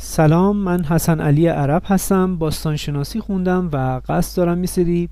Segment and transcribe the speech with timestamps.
[0.00, 5.08] سلام من حسن علی عرب هستم باستانشناسی خوندم و قصد دارم میسری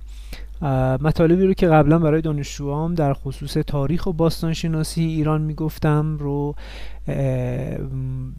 [1.00, 6.54] مطالبی رو که قبلا برای دانشجوام در خصوص تاریخ و باستانشناسی ایران می‌گفتم رو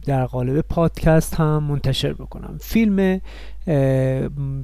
[0.06, 2.56] در قالب پادکست هم منتشر بکنم.
[2.60, 3.20] فیلم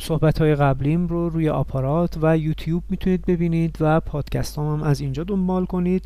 [0.00, 5.00] صحبت های قبلیم رو روی آپارات و یوتیوب می‌تونید ببینید و پادکست هم, هم از
[5.00, 6.04] اینجا دنبال کنید.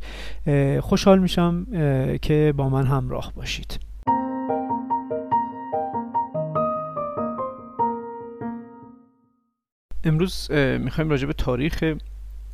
[0.80, 1.66] خوشحال میشم
[2.22, 3.87] که با من همراه باشید.
[10.08, 11.84] امروز می‌خوایم راجع به تاریخ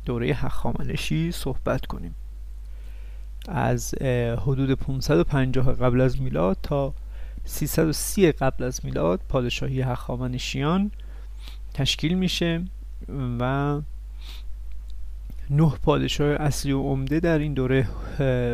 [0.05, 2.15] دوره هخامنشی صحبت کنیم.
[3.47, 3.95] از
[4.37, 6.93] حدود 550 قبل از میلاد تا
[7.45, 10.91] 330 قبل از میلاد پادشاهی هخامنشیان
[11.73, 12.63] تشکیل میشه
[13.39, 13.81] و
[15.49, 17.87] نه پادشاه اصلی و عمده در این دوره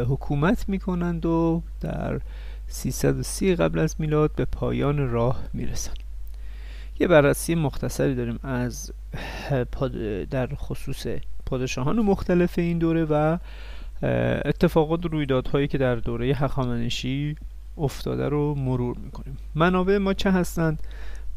[0.10, 2.22] حکومت می‌کنند و در
[2.68, 6.11] 330 قبل از میلاد به پایان راه می‌رسند.
[7.02, 8.92] یه بررسی مختصری داریم از
[10.30, 11.08] در خصوص
[11.46, 13.38] پادشاهان مختلف این دوره و
[14.46, 17.36] اتفاقات رویدادهایی که در دوره هخامنشی
[17.78, 19.38] افتاده رو مرور می‌کنیم.
[19.56, 20.80] منابع ما چه هستند؟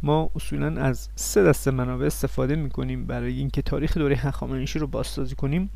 [0.02, 5.34] ما اصولا از سه دسته منابع استفاده می‌کنیم برای اینکه تاریخ دوره هخامنشی رو بازسازی
[5.34, 5.70] کنیم.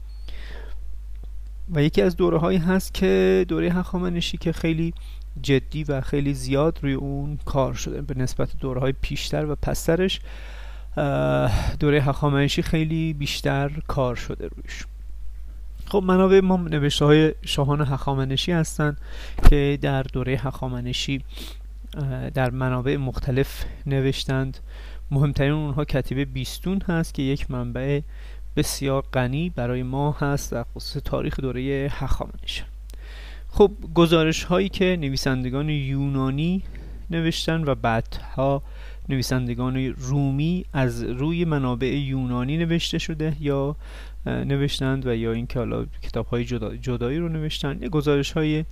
[1.75, 4.95] و یکی از دوره هایی هست که دوره هخامنشی که خیلی
[5.43, 10.21] جدی و خیلی زیاد روی اون کار شده به نسبت دوره های پیشتر و پسترش.
[11.81, 14.85] دوره هخامنشی خیلی بیشتر کار شده رویش.
[15.87, 19.01] خب منابع ما نوشته های شاهان هخامنشی هستند
[19.51, 21.25] که در دوره هخامنشی
[22.35, 24.59] در منابع مختلف نوشتند.
[25.11, 28.01] مهمترین اونها کتیبه بیستون هست که یک منبع
[28.57, 32.63] بسیار غنی برای ما هست در خصوص تاریخ دوره هخامنشی.
[33.49, 36.63] خب گزارش هایی که نویسندگان یونانی
[37.11, 38.63] نوشتن و بعدها
[39.09, 43.77] نویسندگان رومی از روی منابع یونانی نوشته شده یا
[44.27, 47.83] نوشتند و یا اینکه حالا کتاب های جدا، جدایی رو نوشتن.
[47.83, 48.65] یه گزارش های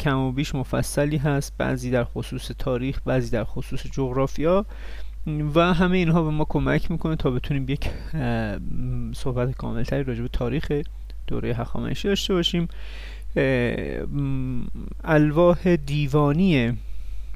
[0.00, 4.66] کم و بیش مفصلی هست بعضی در خصوص تاریخ بعضی در خصوص جغرافیا.
[5.54, 7.90] و همه اینها به ما کمک می‌کنه تا بتونیم یک
[9.14, 10.72] صحبت کاملتری راجع به تاریخ
[11.26, 12.68] دوره هخامنشی داشته باشیم.
[15.04, 16.78] الواح دیوانی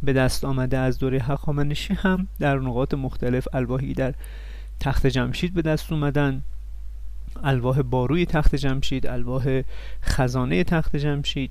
[0.03, 4.15] به دست آمده از دوره هخامنشی هم در نقاط مختلف الواحی در
[4.81, 6.43] تخت جمشید به دست اومدن.
[7.43, 9.63] الواح باروی تخت جمشید الواح
[10.03, 11.51] خزانه تخت جمشید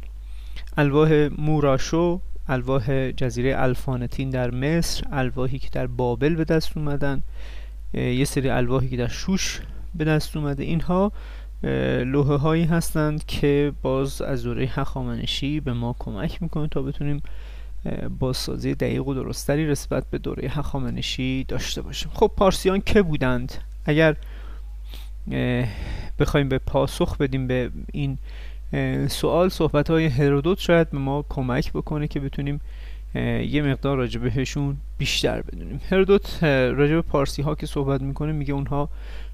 [0.77, 7.21] الواح موراشو الواح جزیره الفانتین در مصر الواحی که در بابل به دست اومدن
[7.93, 9.61] یه سری الواحی که در شوش
[9.95, 10.63] به دست اومده.
[10.63, 11.11] اینها
[12.05, 17.23] لوحه هایی هستند که باز از دوره هخامنشی به ما کمک می‌کنه تا بتونیم
[18.19, 22.11] بازسازی دقیق و درستری نسبت به دوره هخامنشی داشته باشیم.
[22.13, 23.53] خب پارسیان که بودند؟
[23.85, 24.15] اگر
[26.19, 28.17] بخوایم به پاسخ بدیم به این
[29.07, 32.61] سوال صحبت های هرودوت شاید به ما کمک بکنه که بتونیم
[33.15, 35.81] یه مقدار راجع بهشون بیشتر بدونیم.
[35.89, 38.89] هرودوت راجع به پارسی ها که صحبت می‌کنه میگه اونها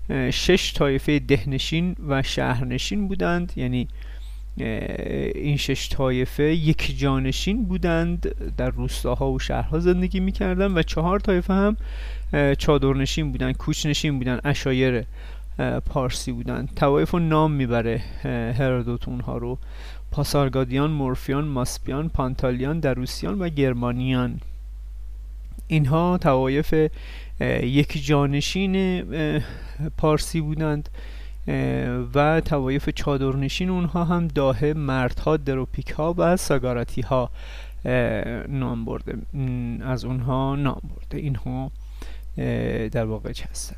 [0.09, 3.53] شش طایفه دهنشین و شهرنشین بودند.
[3.55, 3.87] یعنی
[5.35, 8.35] این شش طایفه یک جانشین بودند.
[8.57, 11.77] در روستاها و شهرها زندگی می‌کردند و چهار طایفه هم
[12.55, 15.03] چادرنشین بودند کوچنشین بودند اشایر
[15.85, 18.01] پارسی بودند توایف و نام می‌بره
[18.57, 19.57] هرودوت اونها رو.
[20.11, 24.39] پاسارگادیان، مورفیان، ماسپیان، پانتالیان، دروسیان و گرمانیان.
[25.67, 26.89] اینها توایف
[27.61, 29.03] یک جانشین
[29.97, 30.89] پارسی بودند
[32.15, 37.29] و توایف چادرنشین اونها هم داه مردها دروپیک ها و ساگاراتی ها
[38.47, 39.17] نام برده.
[39.81, 41.17] از اونها نام برده.
[41.17, 41.71] اینها
[42.89, 43.75] در واقع هستن.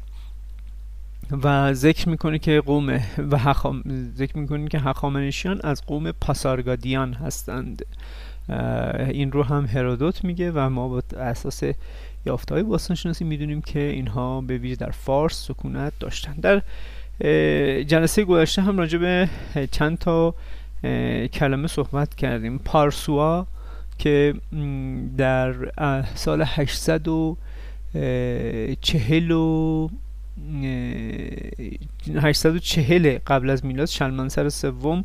[1.43, 2.99] و ذکر می‌کنه که قوم
[3.31, 3.83] و حخام
[4.15, 7.85] ذکر می‌کنه که هخامنشیان از قوم پاسارگادیان هستند.
[9.09, 11.63] این رو هم هرودوت میگه و ما با اساس
[12.25, 16.33] یافته های باستانشناسی می‌دونیم که اینها به ویژه در فارس سکونت داشتن.
[16.33, 16.61] در
[17.83, 19.29] جلسه گذشته هم راجع به
[19.71, 20.35] چند تا
[21.33, 22.57] کلمه صحبت کردیم.
[22.57, 23.47] پارسوا
[23.97, 24.33] که
[25.17, 25.55] در
[26.15, 29.89] سال 840 و
[32.15, 35.03] 840 قبل از میلاد شلمانسر سوم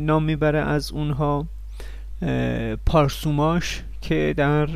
[0.00, 1.46] نام می‌بره از اونها.
[2.86, 4.68] پارسوماش که در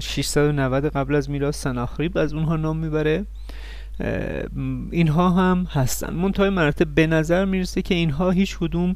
[0.00, 3.24] 690 قبل از میلاد سناخریب از اونها نام می‌بره.
[4.90, 6.14] اینها هم هستن.
[6.14, 8.94] منتهای مراتب به نظر می‌رسه که اینها هیچ کدوم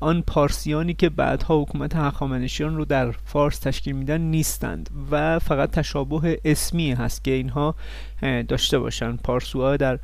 [0.00, 6.40] آن پارسیانی که بعدها حکومت هخامنشیان رو در فارس تشکیل میدن نیستند و فقط تشابه
[6.44, 7.74] اسمی هست که اینها
[8.48, 9.98] داشته باشند پارسوها در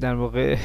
[0.00, 0.56] در واقع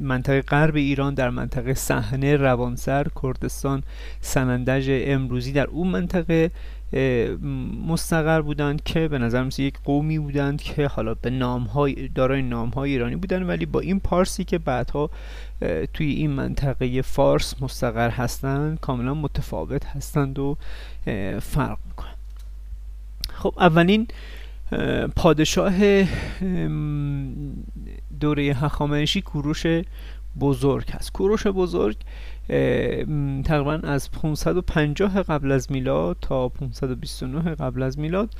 [0.00, 3.82] منطقه غرب ایران در منطقه صحنه روانسر کردستان
[4.20, 6.50] سنندج امروزی در اون منطقه
[7.86, 12.42] مستقر بودند که به نظر مثل یک قومی بودند که حالا به نام های دارای
[12.42, 15.10] نام های ایرانی بودند ولی با این پارسی که بعدها
[15.94, 20.56] توی این منطقه فارس مستقر هستند کاملا متفاوت هستند و
[21.40, 22.16] فرق می‌کنند.
[23.34, 24.06] خب اولین
[25.16, 25.74] پادشاه
[28.20, 29.66] دوره هخامنشی کوروش
[30.40, 31.12] بزرگ هست.
[31.12, 31.96] کوروش بزرگ
[33.44, 38.34] تقریبا از 550 قبل از میلاد تا 529 قبل از میلاد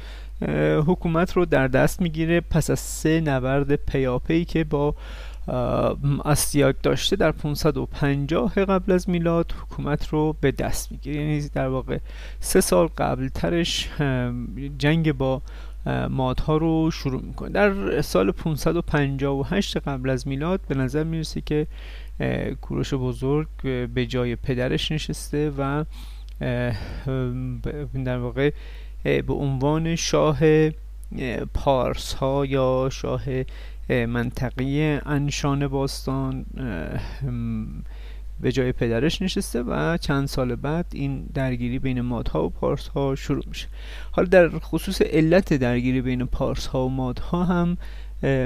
[0.86, 4.94] حکومت رو در دست می‌گیره پس از سه نبرد پیاپی که با
[6.24, 11.16] استیاک داشته در 550 قبل از میلاد حکومت رو به دست می‌گیره.
[11.16, 11.98] یعنی در واقع
[12.40, 13.88] سه سال قبل ترش
[14.78, 15.42] جنگ با
[16.10, 17.48] مادها رو شروع می‌کنه.
[17.48, 21.66] در سال 558 قبل از میلاد به نظر می‌رسه که
[22.60, 23.48] کوروش بزرگ
[23.94, 25.84] به جای پدرش نشسته و
[28.04, 28.50] در واقع
[29.04, 30.38] به عنوان شاه
[31.54, 33.22] پارس ها یا شاه
[33.90, 36.46] منطقی انشان باستان
[38.40, 43.14] به جای پدرش نشسته و چند سال بعد این درگیری بین مادها و پارس ها
[43.14, 43.68] شروع میشه.
[44.10, 47.76] حالا در خصوص علت درگیری بین پارس ها و مادها هم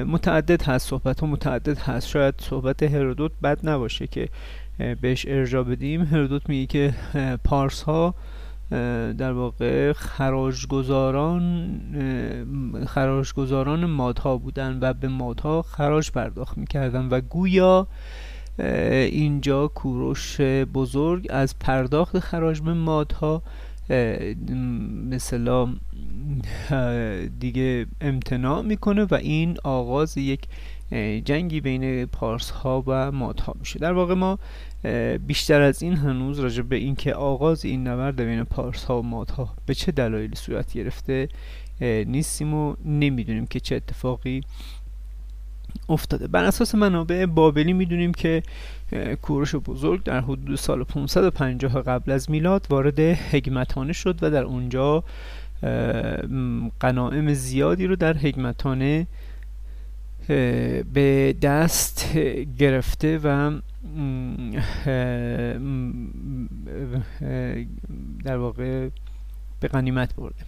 [0.04, 2.08] متعدد هست صحبت ها متعدد هست.
[2.08, 4.28] شاید صحبت هرودوت بد نباشه که
[5.00, 6.02] بهش ارجا بدیم.
[6.02, 6.94] هرودوت میگه که
[7.44, 8.14] پارس ها
[9.18, 11.42] در واقع خراجگزاران
[12.86, 17.86] خراجگزاران مادها بودن و به مادها خراج پرداخت می‌کردن و گویا
[18.58, 20.40] اینجا کوروش
[20.75, 23.43] بزرگ از پرداخت خراج به مادها
[25.10, 25.75] مثلا
[27.38, 30.40] دیگه امتناع می‌کنه و این آغاز یک
[31.25, 33.78] جنگی بین پارس ها و ماد ها میشه.
[33.78, 34.38] در واقع ما
[35.26, 39.31] بیشتر از این هنوز راجع به اینکه آغاز این نبرد بین پارس ها و ماد
[39.31, 41.28] ها به چه دلایلی صورت گرفته
[42.06, 44.40] نیستیم و نمی‌دونیم که چه اتفاقی
[45.88, 46.26] افتاده.
[46.26, 48.42] بر اساس منابع بابلی می‌دونیم که
[49.22, 55.04] کوروش بزرگ در حدود سال 550 قبل از میلاد وارد هگمتانه شد و در اونجا
[56.80, 59.06] قناعم زیادی رو در هگمتانه
[60.94, 62.14] به دست
[62.58, 63.58] گرفته و
[68.24, 68.88] در واقع
[69.60, 70.44] به غنیمت برده.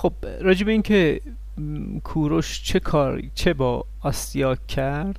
[0.00, 1.20] خب راجب این که
[2.04, 5.18] کوروش چه کار چه با آستیاک کرد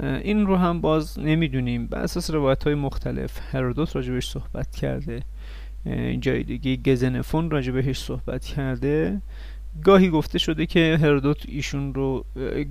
[0.00, 1.86] این رو هم باز نمی‌دونیم.
[1.86, 5.22] به اساس روایت های مختلف هرودوت راجبش صحبت کرده.
[6.20, 9.20] جای دیگه گزنفون راجبش صحبت کرده.
[9.84, 12.24] گاهی گفته شده که هرودوت ایشون رو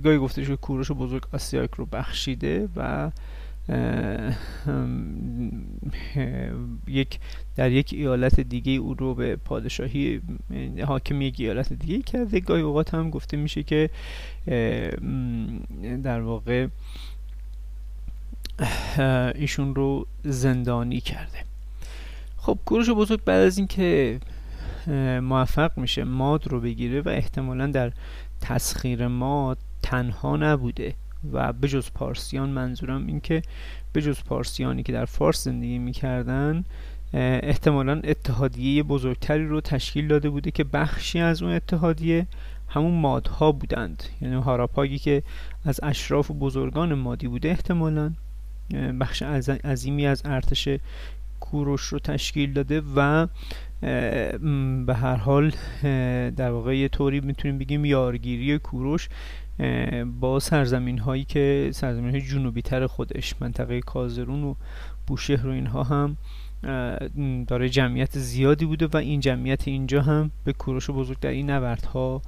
[0.04, 3.10] گاهی گفته شده کوروش بزرگ آسیاک رو بخشیده و
[6.86, 7.18] یک
[7.56, 10.20] در یک ایالت دیگه او رو به پادشاهی
[10.86, 13.90] حاکم یک ایالت دیگه کرده گاهی اوقات هم گفته میشه که
[16.02, 16.66] در واقع
[19.34, 21.38] ایشون رو زندانی کرده.
[22.36, 24.20] خب کوروش بزرگ بعد از اینکه
[25.22, 27.92] موفق میشه ماد رو بگیره و احتمالا در
[28.40, 30.94] تسخیر ماد تنها نبوده.
[31.32, 33.42] و بجز پارسیان منظورم این که
[33.94, 36.64] بجز پارسیانی که در فارس زندگی می‌کردن
[37.12, 42.26] احتمالا اتحادیه بزرگتری رو تشکیل داده بوده که بخشی از اون اتحادیه
[42.68, 44.02] همون مادها بودند.
[44.20, 45.22] یعنی هاراپاگی که
[45.64, 48.12] از اشراف و بزرگان مادی بوده احتمالا
[49.00, 49.22] بخش
[49.64, 50.68] عظیمی از ارتش
[51.40, 53.26] کوروش رو تشکیل داده و
[54.86, 55.52] به هر حال
[56.36, 59.08] در واقع یه طوری می‌تونیم بگیم یارگیری کوروش
[60.20, 64.54] با سرزمین هایی که سرزمین های جنوبی تر خودش منطقه کازرون و
[65.06, 66.16] بوشهر و اینها هم
[67.44, 72.22] داره جمعیت زیادی بوده و این جمعیت اینجا هم به کوروش بزرگ در این نبردها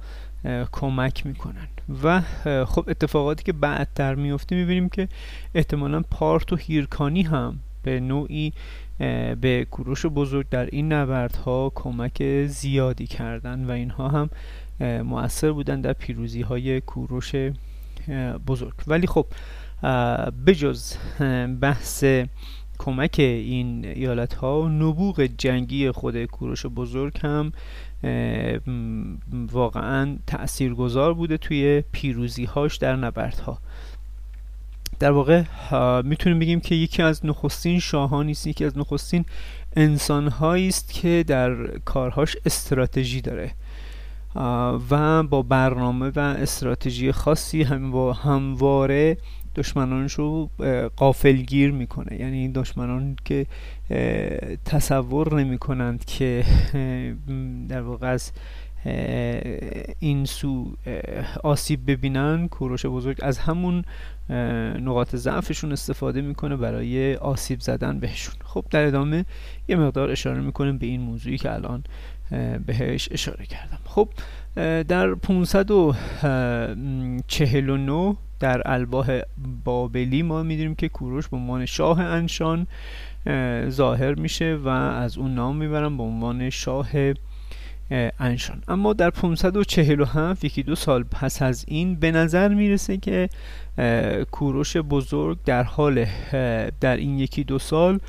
[0.71, 1.67] کمک می‌کنن.
[2.03, 2.21] و
[2.65, 5.07] خب اتفاقاتی که بعدتر میفته می‌بینیم که
[5.55, 8.53] احتمالا پارت و هیرکانی هم به نوعی
[9.41, 14.29] به کوروش بزرگ در این نبردها کمک زیادی کردن و اینها هم
[14.79, 17.35] مؤثر بودن در پیروزی های کوروش
[18.47, 18.73] بزرگ.
[18.87, 19.25] ولی خب
[20.45, 20.95] بجز
[21.61, 22.03] بحث
[22.77, 27.51] کمک این ایالت ها نبوغ جنگی خود کوروش بزرگ هم
[29.51, 33.59] واقعا تاثیرگذار بوده توی پیروزی هاش در نبردها.
[34.99, 35.43] در واقع
[36.01, 39.25] می‌تونیم بگیم که یکی از نخستین شاهانی است یکی از نخستین
[39.75, 43.51] انسانهایی است که در کارهاش استراتژی داره.
[44.89, 49.17] و با برنامه و استراتژی خاصی هم با همواره
[49.55, 50.49] دشمنانش رو
[50.95, 52.19] قافلگیر می‌کنه.
[52.19, 53.45] یعنی این دشمنان که
[54.65, 56.43] تصور نمی کنند که
[57.69, 58.31] در واقع از
[59.99, 60.71] این سو
[61.43, 63.83] آسیب ببینن کوروش بزرگ از همون
[64.79, 68.35] نقاط ضعفشون استفاده می‌کنه برای آسیب زدن بهشون.
[68.43, 69.25] خب در ادامه
[69.67, 71.83] یه مقدار اشاره می‌کنیم به این موضوعی که الان
[72.65, 73.79] بهش اشاره کردم.
[73.85, 74.09] خب
[74.83, 79.07] در 549 در الباه
[79.63, 82.67] بابلی ما می‌دونیم که کوروش به عنوان شاه انشان
[83.69, 86.89] ظاهر میشه و از اون نام می‌برن به عنوان شاه
[88.19, 88.63] انشان.
[88.67, 93.29] اما در 547 یکی دو سال پس از این به نظر می‌رسه که
[94.31, 96.05] کوروش بزرگ در حال
[96.81, 97.99] در این یکی دو سال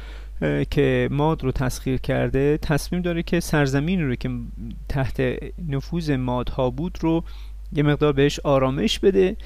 [0.71, 4.31] که ماد رو تسخیر کرده تصمیم داره که سرزمین رو که
[4.89, 5.23] تحت
[5.69, 7.25] نفوذ مادها بود رو
[7.73, 9.37] یه مقدار بهش آرامش بده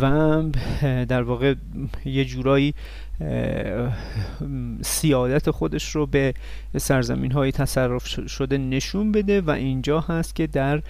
[0.00, 0.42] و
[0.82, 1.54] در واقع
[2.04, 2.74] یه جورایی
[4.82, 6.34] سیادت خودش رو به
[6.76, 10.82] سرزمین های تصرف شده نشون بده و اینجا هست که در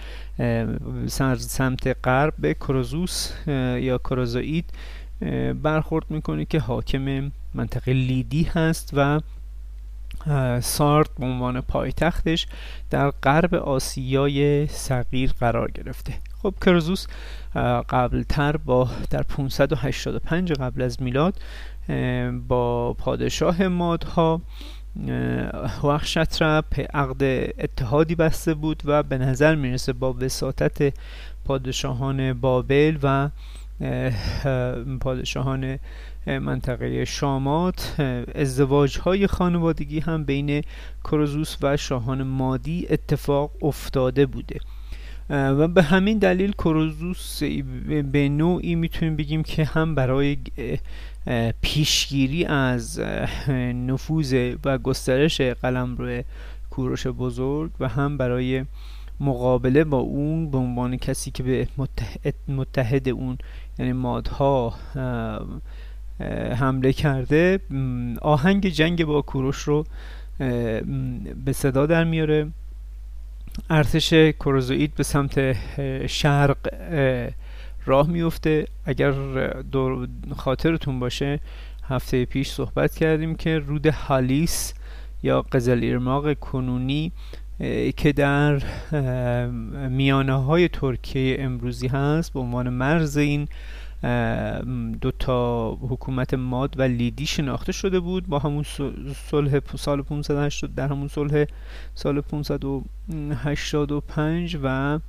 [1.37, 3.31] سمت غرب به کروزوس
[3.77, 4.65] یا کروزوئید
[5.63, 9.19] برخورد می‌کنه که حاکم منطقه لیدی هست و
[10.61, 12.47] سارت به عنوان پایتختش
[12.89, 16.13] در غرب آسیای صغیر قرار گرفته.
[16.41, 17.07] خب کرزوس
[17.89, 21.41] قبلتر با در 585 قبل از میلاد
[22.47, 24.41] با پادشاه مادها
[25.83, 27.23] وخشترپ عقد
[27.59, 30.93] اتحادی بسته بود و به نظر می‌رسه با وساطت
[31.45, 33.29] پادشاهان بابل و
[34.99, 35.79] پادشاهان
[36.27, 37.95] منطقه شامات.
[38.35, 40.61] ازدواج های خانوادگی هم بین
[41.03, 44.59] کروزوس و شاهان مادی اتفاق افتاده بوده.
[45.29, 47.43] و به همین دلیل کروزوس
[48.11, 50.37] به نوعی می‌تونیم بگیم که هم برای
[51.61, 52.99] پیشگیری از
[53.87, 56.23] نفوذ و گسترش قلمرو
[56.69, 58.65] کوروش بزرگ و هم برای
[59.19, 63.37] مقابله با اون به عنوان کسی که به متحد, متحد اون
[63.79, 64.73] یعنی مادها
[66.55, 67.59] حمله کرده
[68.21, 69.85] آهنگ جنگ با کوروش رو
[71.45, 72.47] به صدا در میاره.
[73.69, 75.55] ارتش کروزوئید به سمت
[76.07, 76.57] شرق
[77.85, 78.67] راه میفته.
[78.85, 79.13] اگر
[80.37, 81.39] خاطرتون باشه
[81.83, 84.73] هفته پیش صحبت کردیم که رود هالیس
[85.23, 87.11] یا قزل ایرماق کنونی
[87.97, 88.61] که در
[89.89, 93.47] میانه های ترکیه امروزی هست به عنوان مرز این
[95.01, 98.65] دو تا حکومت ماد و لیدی شناخته شده بود با همون
[99.29, 101.45] صلح سال 580 در همون صلح
[101.95, 104.99] سال 585 و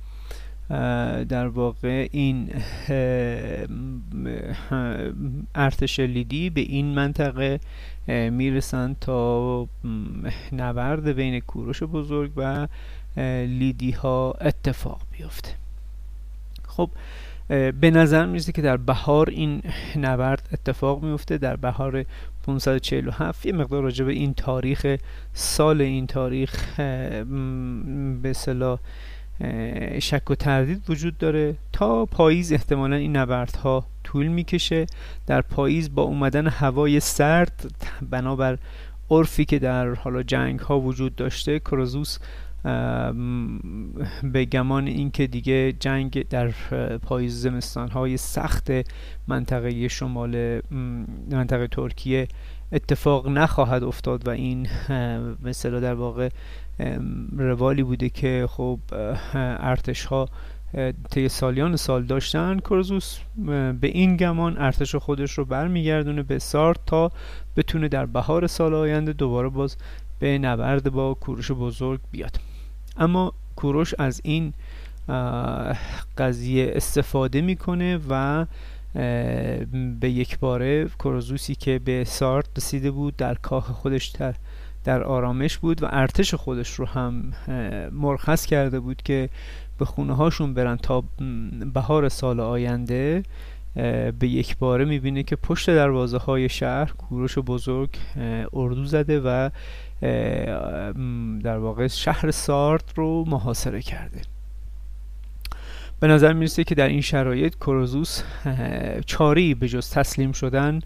[1.29, 2.49] در واقع این
[5.55, 7.59] ارتش لیدی به این منطقه
[8.07, 9.67] می‌رسند تا
[10.51, 12.67] نبرد بین کوروش بزرگ و
[13.45, 15.51] لیدی ها اتفاق بیفته.
[16.67, 16.89] خب
[17.79, 19.61] به نظر می‌رسه که در بهار این
[19.95, 22.05] نبرد اتفاق میفته در بهار
[22.45, 24.97] 547 یه مقدار راجع به این تاریخ
[25.33, 26.79] سال این تاریخ
[28.21, 28.79] به صلاح
[30.01, 34.85] شک و تردید وجود داره تا پاییز احتمالا این نبردها طول می‌کشه.
[35.27, 37.71] در پاییز با اومدن هوای سرد
[38.09, 38.57] بنابر
[39.09, 42.17] عرفی که در حالا جنگ ها وجود داشته کروزوس
[44.23, 46.51] به گمان اینکه دیگه جنگ در
[46.97, 48.71] پاییز زمستان های سخت
[49.27, 50.61] منطقه شمال
[51.31, 52.27] منطقه ترکیه
[52.71, 54.67] اتفاق نخواهد افتاد و این
[55.43, 56.29] مثلا در واقع
[57.37, 58.79] روالی بوده که خب
[59.33, 60.29] ارتش ها
[61.09, 62.59] طی سالیان سال داشتن.
[62.59, 63.19] کورزوس
[63.81, 67.11] به این گمان ارتش خودش رو برمیگردونه به سارت تا
[67.57, 69.77] بتونه در بهار سال آینده دوباره باز
[70.19, 72.39] به نبرد با کوروش بزرگ بیاد.
[72.97, 74.53] اما کوروش از این
[76.17, 78.45] قضیه استفاده می‌کنه و
[79.99, 84.35] به یک باره کروزوسی که به سارت رسیده بود در کاخ خودش در,
[84.83, 87.33] در آرامش بود و ارتش خودش رو هم
[87.91, 89.29] مرخص کرده بود که
[89.79, 91.03] به خونه هاشون برن تا
[91.73, 93.23] بهار سال آینده
[94.19, 97.89] به یک باره می‌بینه که پشت دروازه های شهر کوروش بزرگ
[98.53, 99.49] اردو زده و
[101.43, 104.21] در واقع شهر سارد رو محاصره کرده.
[105.99, 108.23] به نظر می‌رسه که در این شرایط کروزوس
[109.05, 110.79] چاری به جز تسلیم شدن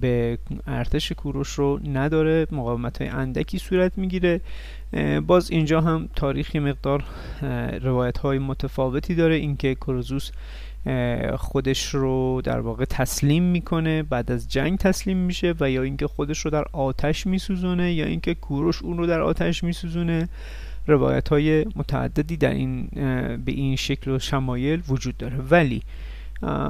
[0.00, 2.46] به ارتش کوروش رو نداره.
[2.52, 4.40] مقاومت های اندکی صورت می‌گیره.
[5.26, 7.04] باز اینجا هم تاریخی مقدار
[7.82, 9.34] روایت های متفاوتی داره.
[9.34, 10.30] اینکه کروزوس
[11.36, 16.38] خودش رو در واقع تسلیم می‌کنه بعد از جنگ تسلیم میشه و یا اینکه خودش
[16.38, 20.28] رو در آتش میسوزونه یا اینکه کوروش اون رو در آتش میسوزونه.
[20.86, 22.88] روایت های متعددی در این
[23.44, 25.36] به این شکل و شمایل وجود داره.
[25.50, 25.82] ولی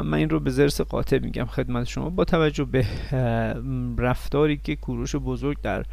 [0.05, 2.11] من این رو به زرس قاطع میگم خدمت شما.
[2.11, 2.87] با توجه به
[3.99, 5.85] رفتاری که کوروش بزرگ در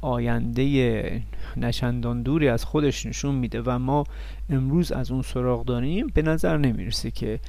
[0.00, 1.22] آینده
[1.56, 4.04] نچندان دوری از خودش نشون میده و ما
[4.50, 7.40] امروز از اون سراغ داریم به نظر نمی‌رسه که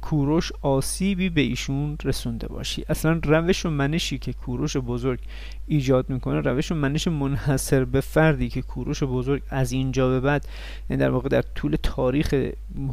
[0.00, 2.84] کوروش آسیبی به ایشون رسونده باشی.
[2.88, 5.18] اصلا روش و منشی که کوروش بزرگ
[5.66, 10.46] ایجاد می‌کنه روش و منش منحصر به فردی که کوروش بزرگ از اینجا به بعد
[10.90, 12.34] یعنی در واقع در طول تاریخ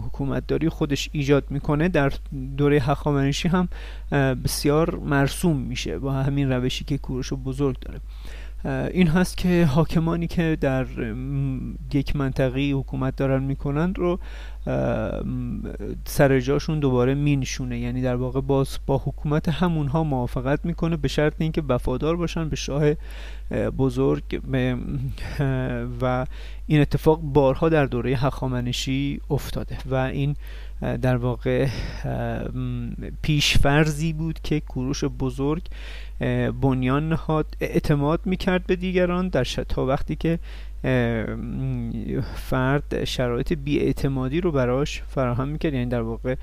[0.05, 2.13] حکومتداری خودش ایجاد می‌کنه در
[2.57, 3.69] دوره هخامنشی هم
[4.43, 7.99] بسیار مرسوم میشه با همین روشی که کوروش بزرگ داره.
[8.65, 10.85] این هست که حاکمانی که در
[11.93, 14.19] یک منطقه حکومت دارن می‌کنند رو
[16.05, 17.79] سر جاشون دوباره مینشونه.
[17.79, 22.55] یعنی در واقع باز با حکومت همونها موافقت می‌کنه به شرط اینکه وفادار باشن به
[22.55, 22.93] شاه
[23.77, 24.41] بزرگ.
[26.01, 26.25] و
[26.67, 29.77] این اتفاق بارها در دوره هخامنشی افتاده.
[29.91, 30.35] و این
[31.01, 31.67] در واقع
[33.21, 35.63] پیشفرزی بود که کوروش بزرگ
[36.61, 40.39] بنیان نهاد اعتماد می‌کرد به دیگران در تا وقتی که
[42.35, 45.73] فرد شرایط بیاعتمادی رو براش فراهم می‌کرد.
[45.73, 46.35] یعنی در واقع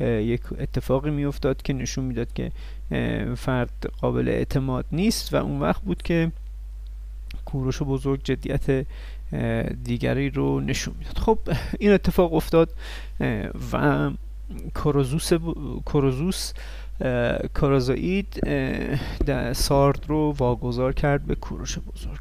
[0.00, 2.52] یک اتفاقی میافتاد که نشون می‌داد که
[3.36, 6.32] فرد قابل اعتماد نیست و اون وقت بود که
[7.44, 8.86] کوروش بزرگ جدیت
[9.84, 11.18] دیگری رو نشون می‌داد.
[11.18, 11.38] خب
[11.78, 12.70] این اتفاق افتاد
[13.72, 14.10] و
[14.74, 15.32] کروزوس
[15.86, 16.52] کروزوس
[17.54, 18.40] کارازاید
[19.52, 22.20] سارد رو واگذار کرد به کوروش بزرگ.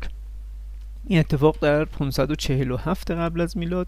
[1.07, 3.87] این اتفاق در 547 قبل از میلاد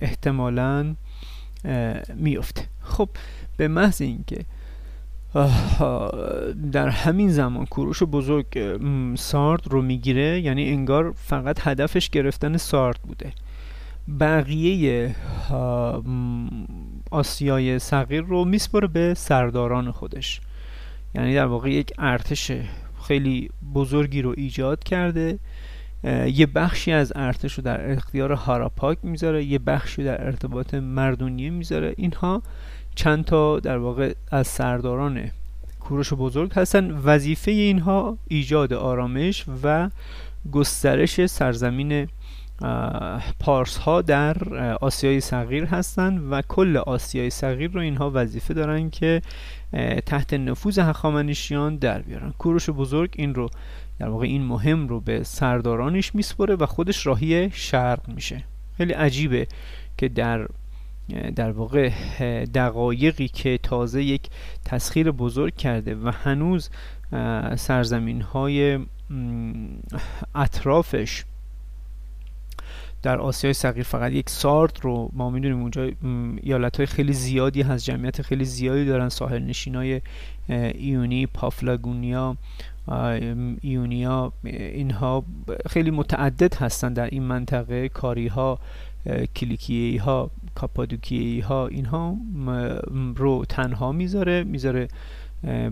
[0.00, 0.94] احتمالا
[2.14, 2.62] میفته.
[2.82, 3.08] خب
[3.56, 4.44] به محض اینکه
[6.72, 8.78] در همین زمان کوروش بزرگ
[9.16, 13.32] سارد رو می‌گیره یعنی انگار فقط هدفش گرفتن سارد بوده.
[14.20, 15.14] بقیه
[17.14, 20.40] آسیای صغیر رو میسپره به سرداران خودش.
[21.14, 22.52] یعنی در واقع یک ارتش
[23.06, 25.38] خیلی بزرگی رو ایجاد کرده.
[26.26, 31.94] یه بخشی از ارتش رو در اختیار هاراپاک می‌ذاره یه بخشی در ارتباط مردونیه می‌ذاره.
[31.96, 32.42] اینها
[32.94, 35.30] چند تا در واقع از سرداران
[35.80, 36.90] کوروش بزرگ هستن.
[36.90, 39.90] وظیفه اینها ایجاد آرامش و
[40.52, 42.08] گسترش سرزمین
[43.40, 44.36] پارس ها در
[44.74, 49.22] آسیای صغیر هستند و کل آسیای صغیر رو اینها وظیفه دارن که
[50.06, 52.34] تحت نفوذ هخامنشیان در بیارن.
[52.38, 53.50] کوروش بزرگ این رو
[53.98, 58.44] در واقع این مهم رو به سردارانش میسپره و خودش راهی شرق میشه.
[58.76, 59.46] خیلی عجیبه
[59.98, 60.48] که در
[61.36, 61.90] در واقع
[62.44, 64.28] دقایقی که تازه یک
[64.64, 66.70] تسخیر بزرگ کرده و هنوز
[67.56, 68.78] سرزمین های
[70.34, 71.24] اطرافش
[73.04, 75.90] در آسیای صغیر فقط یک سارد رو ما می‌دونیم اونجا
[76.42, 80.00] ایالت های خیلی زیادی هست جمعیت خیلی زیادی دارن ساحل نشین های
[80.48, 82.36] ایونی پافلاگونیا
[83.60, 85.24] ایونیا اینها
[85.66, 88.58] خیلی متعدد هستند در این منطقه کاری ها
[89.36, 92.16] کلیکیه ها کاپادوکیه ها اینها
[93.16, 94.88] رو تنها می‌ذاره می‌ذاره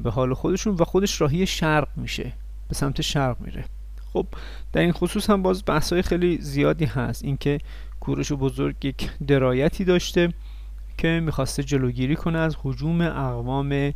[0.03, 2.33] به حال خودشون و خودش راهی شرق میشه
[2.69, 3.65] به سمت شرق میره.
[4.13, 4.27] خب
[4.73, 7.25] در این خصوص هم باز بحث های خیلی زیادی هست.
[7.25, 7.59] اینکه
[8.01, 10.33] کوروش بزرگ یک درایتی داشته
[10.99, 13.93] که می‌خواسته جلوگیری کنه از حجوم اقوام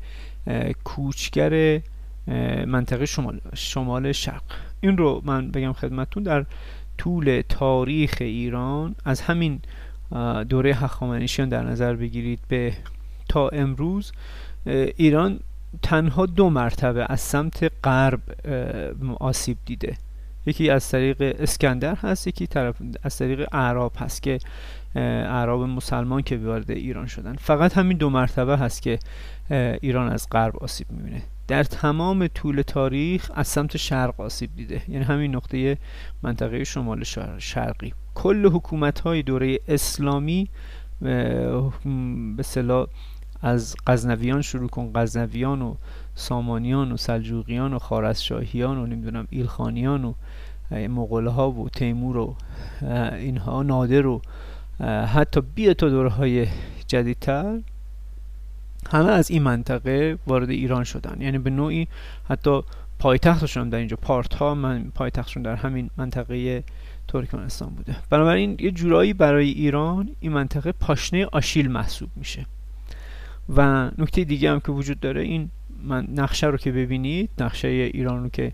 [0.84, 1.80] کوچگر
[2.66, 4.42] منطقه شمال, شمال شرق.
[4.80, 6.46] این رو من بگم خدمتون در
[6.98, 9.60] طول تاریخ ایران از همین
[10.48, 12.72] دوره هخامنشیان در نظر بگیرید به
[13.28, 14.12] تا امروز
[14.96, 15.40] ایران
[15.82, 18.20] تنها دو مرتبه از سمت غرب
[19.20, 19.96] آسیب دیده.
[20.46, 24.38] یکی از طریق اسکندر هست یکی طرف از طریق اعراب هست که
[24.94, 27.36] اعراب مسلمان که وارد ایران شدن.
[27.36, 28.98] فقط همین دو مرتبه هست که
[29.80, 31.22] ایران از غرب آسیب می‌بینه.
[31.48, 34.82] در تمام طول تاریخ از سمت شرق آسیب دیده.
[34.88, 35.78] یعنی همین نقطه
[36.22, 37.04] منطقه شمال
[37.38, 37.92] شرقی.
[38.14, 40.48] کل حکومت های دوره اسلامی
[42.36, 42.86] به صلاح
[43.42, 45.74] از غزنویان شروع کن غزنویان و
[46.18, 50.14] سامانیان و سلجوقیان و خارزشاهیان و نمی‌دونم ایلخانیان و
[50.70, 52.36] مغول ها و تیمور و
[53.12, 54.22] اینها نادر و
[55.14, 56.46] حتی بیا تا دوره های
[56.86, 57.60] جدیدتر
[58.90, 61.20] همه از این منطقه وارد ایران شدن.
[61.20, 61.88] یعنی به نوعی
[62.28, 62.60] حتی
[62.98, 66.64] پایتختشون در اینجا پارت ها من پایتختشون در همین منطقه
[67.08, 67.96] ترکمنستان بوده.
[68.10, 72.46] بنابراین یه جورایی برای ایران این منطقه پاشنه آشیل محسوب میشه.
[73.56, 75.50] و نکته دیگه هم که وجود داره این
[75.84, 78.52] من نقشه رو که ببینید نقشه ایران رو که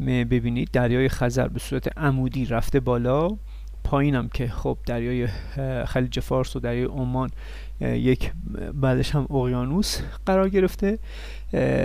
[0.00, 3.36] ببینید دریای خزر به صورت عمودی رفته بالا.
[3.84, 5.26] پایینم که خب دریای
[5.86, 7.30] خلیج فارس و دریای عمان
[7.80, 8.32] یک
[8.74, 10.98] بعدش هم اقیانوس قرار گرفته.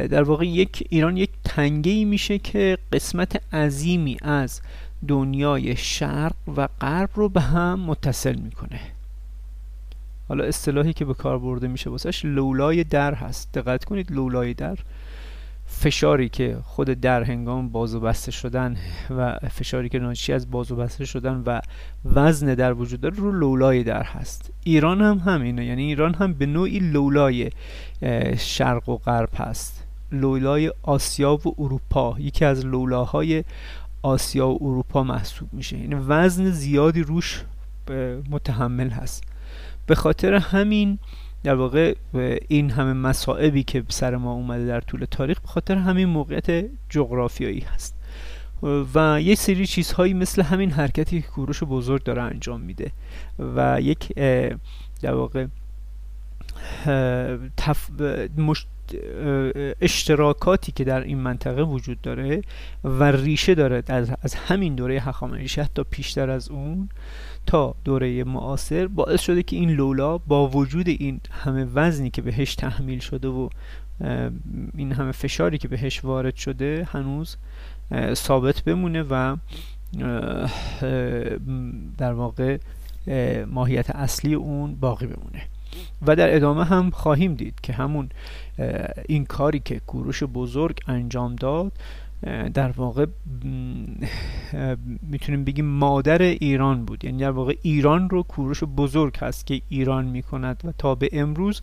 [0.08, 4.62] در واقع یک ایران یک تنگه ای میشه که قسمت عظیمی از
[5.08, 8.80] دنیای شرق و غرب رو به هم متصل می‌کنه.
[10.32, 13.54] حالا اصطلاحی که به کار برده میشه واسش لولای در هست.
[13.54, 14.78] دقت کنید لولای در
[15.66, 18.78] فشاری که خود در هنگام باز و بسته شدن
[19.10, 21.62] و فشاری که ناشی از باز و بسته شدن و
[22.06, 24.52] وزن در وجود داره رو لولای در هست.
[24.64, 25.66] ایران هم همینه.
[25.66, 27.50] یعنی ایران هم به نوعی لولای
[28.38, 29.84] شرق و غرب هست.
[30.12, 32.16] لولای آسیا و اروپا.
[32.20, 33.44] یکی از لولاهای
[34.02, 35.78] آسیا و اروپا محسوب میشه.
[35.78, 37.44] یعنی وزن زیادی روش
[38.30, 39.31] متحمل هست.
[39.92, 41.00] به خاطر همین
[41.44, 41.96] در واقع
[42.48, 47.60] این همه مسائبی که سر ما اومده در طول تاریخ به خاطر همین موقعیت جغرافیایی
[47.60, 47.96] هست.
[48.96, 52.92] و یه سری چیزهایی مثل همین حرکتی که کوروش بزرگ داره انجام میده
[53.40, 54.14] و یک
[55.02, 55.46] در واقع
[57.58, 57.90] تف...
[59.82, 62.42] اشتراکاتی که در این منطقه وجود داره
[62.84, 63.84] و ریشه داره
[64.22, 66.90] از همین دوره هخامنشی حتی پیشتر از اون
[67.46, 72.56] تا دوره معاصر باعث شده که این لولا با وجود این همه وزنی که بهش
[72.56, 73.50] تحمیل شده و
[74.78, 77.38] این همه فشاری که بهش وارد شده هنوز
[78.14, 79.38] ثابت بمونه و
[81.98, 82.58] در واقع
[83.48, 85.44] ماهیت اصلی اون باقی بمونه.
[86.08, 88.10] و در ادامه هم خواهیم دید که همون
[89.10, 91.72] این کاری که کوروش بزرگ انجام داد
[92.54, 93.06] در واقع
[95.02, 97.06] می‌تونیم بگیم مادر ایران بود.
[97.06, 101.62] یعنی در واقع ایران رو کوروش بزرگ هست که ایران می‌کند و تا به امروز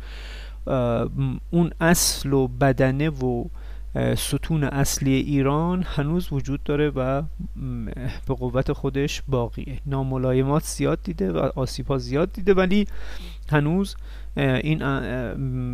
[1.50, 3.44] اون اصل و بدنه و
[4.16, 7.22] ستون اصلی ایران هنوز وجود داره و
[8.26, 9.78] به قوت خودش باقیه.
[9.86, 12.86] ناملایمات زیاد دیده و آسیب زیاد دیده ولی
[13.50, 13.96] هنوز
[14.38, 14.78] این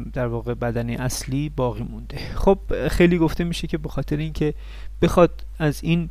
[0.03, 2.19] در واقع بدن اصلی باقی مونده.
[2.35, 4.55] خب خیلی گفته میشه که به خاطر اینکه
[5.03, 6.11] بخواد از این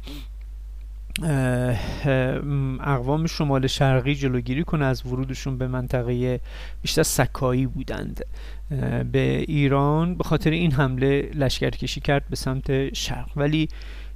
[2.79, 6.39] اقوام شمال شرقی جلوگیری کنه از ورودشون به منطقه
[6.81, 8.25] بیشتر سکایی بودند.
[9.11, 13.29] به ایران به خاطر این حمله لشکرکشی کرد به سمت شرق.
[13.35, 13.69] ولی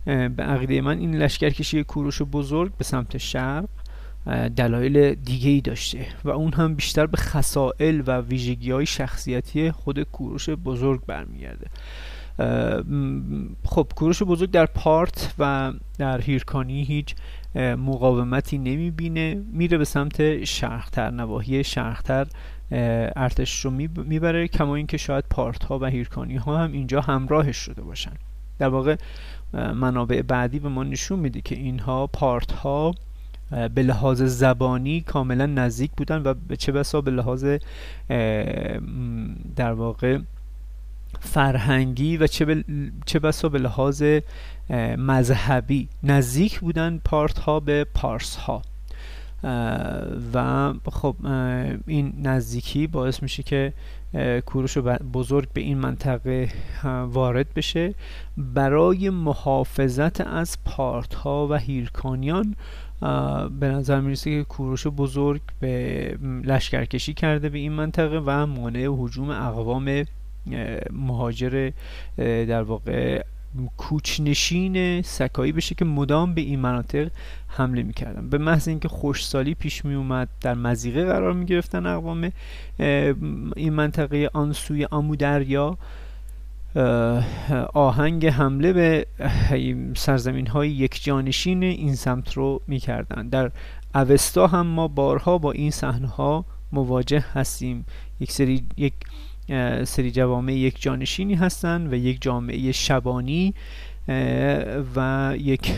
[0.05, 3.69] به عقیده من این لشکرکشی کوروش بزرگ به سمت شرق
[4.55, 10.03] دلایل دیگه ای داشته و اون هم بیشتر به خصائل و ویژگی های شخصیتی خود
[10.03, 11.67] کوروش بزرگ برمیگرده.
[13.65, 17.15] خب کوروش بزرگ در پارت و در هیرکانی هیچ
[17.55, 22.27] مقاومتی نمی‌بینه میره به سمت شرختر نواحی شرختر
[22.71, 27.81] ارتش رو می‌بره کما اینکه شاید پارت ها و هیرکانی ها هم اینجا همراهش شده
[27.81, 28.13] باشن.
[28.59, 28.95] در واقع
[29.53, 32.95] منابع بعدی به ما نشون میده که اینها پارت ها
[33.49, 37.45] به لحاظ زبانی کاملا نزدیک بودن و چه بسا به لحاظ
[39.55, 40.19] در واقع
[41.19, 42.63] فرهنگی و چه,
[43.05, 44.03] چه بسا به لحاظ
[44.97, 48.61] مذهبی نزدیک بودن پارت ها به پارس ها.
[50.33, 51.15] و خب
[51.87, 53.73] این نزدیکی باعث میشه که
[54.45, 54.77] کوروش
[55.13, 56.49] بزرگ به این منطقه
[57.07, 57.95] وارد بشه.
[58.37, 62.55] برای محافظت از پارت ها و هیرکانیان
[63.59, 69.29] به نظر می‌رسه که کوروش بزرگ به لشکرکشی کرده به این منطقه و مانع هجوم
[69.29, 70.05] اقوام
[70.91, 71.71] مهاجر
[72.17, 73.23] در واقع
[73.77, 77.09] کوچنشین سکایی بشه که مدام به این مناطق
[77.47, 78.29] حمله می‌کردن.
[78.29, 82.31] به محض اینکه خوشسالی پیش می اومد در مزیقه قرار می گرفتن اقوام
[83.55, 85.77] این منطقه آن سوی آمو دریا
[87.73, 89.07] آهنگ حمله به
[89.95, 93.29] سرزمین های یک جانشین این سمت رو می‌کردن.
[93.29, 93.51] در
[93.95, 97.85] اوستا هم ما بارها با این صحنه ها مواجه هستیم.
[98.19, 98.93] یک سری یک
[99.83, 103.53] سری جوامع یک جانشینی هستند و یک جامعه شبانی
[104.95, 105.73] و یک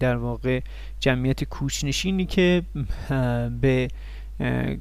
[0.00, 0.60] در واقع
[1.00, 2.62] جمعیت کوچنشینی که
[3.60, 3.88] به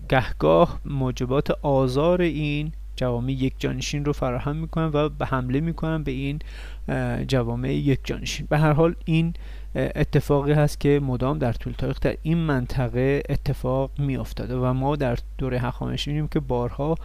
[0.10, 6.12] گهگاه موجبات آزار این جوامع یک جانشین رو فراهم می‌کنن و به حمله می‌کنن به
[6.12, 6.40] این
[7.28, 8.48] جوامع یک جانشین.
[8.50, 9.34] به هر حال این
[9.76, 14.96] اتفاقی هست که مدام در طول تاریخ در این منطقه اتفاق می افتاده و ما
[14.96, 16.96] در دوره هخامنشی می‌بینیم که بارها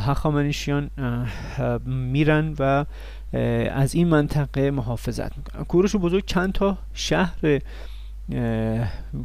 [0.00, 0.90] هخامنشیان
[1.86, 2.84] میرن و
[3.72, 5.64] از این منطقه محافظت می‌کنن.
[5.64, 7.60] کوروش بزرگ چند تا شهر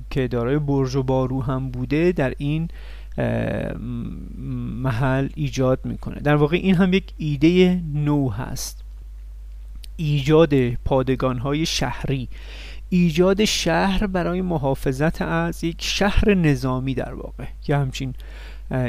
[0.09, 2.67] که دارای برج و بارو هم بوده در این
[4.83, 6.19] محل ایجاد می‌کنه.
[6.19, 8.83] در واقع این هم یک ایده نو هست.
[9.95, 12.27] ایجاد پادگان های شهری.
[12.89, 17.45] ایجاد شهر برای محافظت از یک شهر نظامی در واقع.
[17.61, 18.13] که همچین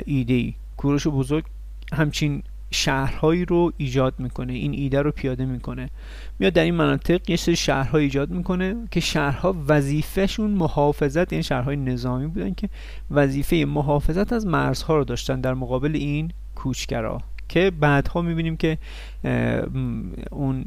[0.04, 1.44] ایده ای کوروش بزرگ
[1.92, 4.52] همچین شهرهایی رو ایجاد می‌کنه.
[4.52, 5.90] این ایده رو پیاده می‌کنه.
[6.38, 11.76] میاد در این مناطق یه سری شهرها ایجاد می‌کنه که شهرها وظیفهشون محافظت این شهرهای
[11.76, 12.68] نظامی بودن که
[13.10, 18.78] وظیفه محافظت از مرزها رو داشتن در مقابل این کوچگرا که بعدها می‌بینیم که
[20.30, 20.64] اون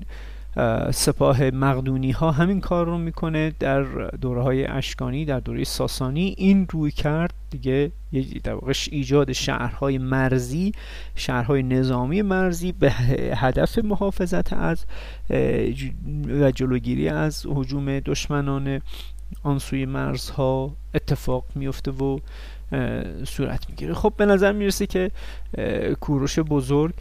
[0.92, 3.84] سپاه مقدونی ها همین کار رو می‌کنه در
[4.22, 6.36] دوره های اشکانی در دوره ساسانی.
[6.38, 7.92] این روی کرد دیگه
[8.44, 10.72] در واقع ایجاد شهرهای مرزی
[11.16, 12.92] شهرهای نظامی مرزی به
[13.36, 14.86] هدف محافظت از
[16.42, 18.82] و جلوگیری از حجوم دشمنان
[19.44, 22.20] آن سوی مرزها اتفاق میفته و
[23.24, 23.94] صورت می‌گیره.
[23.94, 25.12] خب به نظر می‌رسه که
[26.00, 26.94] کوروش بزرگ